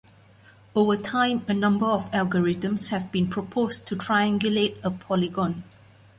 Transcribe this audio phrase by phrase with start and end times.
[0.73, 5.63] Over time a number of algorithms have been proposed to triangulate a polygon.